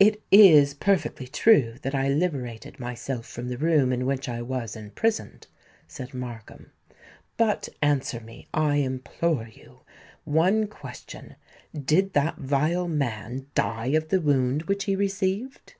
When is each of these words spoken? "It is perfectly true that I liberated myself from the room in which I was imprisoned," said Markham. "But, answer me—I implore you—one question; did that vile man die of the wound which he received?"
"It 0.00 0.22
is 0.30 0.72
perfectly 0.72 1.26
true 1.28 1.74
that 1.82 1.94
I 1.94 2.08
liberated 2.08 2.80
myself 2.80 3.26
from 3.26 3.48
the 3.50 3.58
room 3.58 3.92
in 3.92 4.06
which 4.06 4.26
I 4.26 4.40
was 4.40 4.74
imprisoned," 4.74 5.46
said 5.86 6.14
Markham. 6.14 6.72
"But, 7.36 7.68
answer 7.82 8.18
me—I 8.18 8.76
implore 8.76 9.46
you—one 9.48 10.68
question; 10.68 11.36
did 11.78 12.14
that 12.14 12.38
vile 12.38 12.88
man 12.88 13.46
die 13.54 13.88
of 13.88 14.08
the 14.08 14.22
wound 14.22 14.62
which 14.62 14.84
he 14.84 14.96
received?" 14.96 15.74